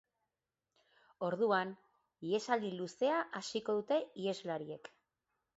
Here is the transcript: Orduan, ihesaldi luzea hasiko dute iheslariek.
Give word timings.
Orduan, 1.27 1.75
ihesaldi 2.29 2.73
luzea 2.81 3.21
hasiko 3.41 3.79
dute 3.81 4.03
iheslariek. 4.25 4.95